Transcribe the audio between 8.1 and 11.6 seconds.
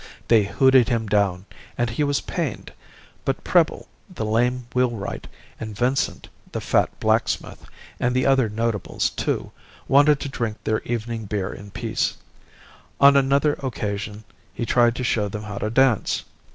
the other notables too, wanted to drink their evening beer